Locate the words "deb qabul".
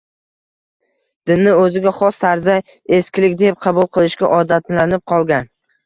3.45-3.93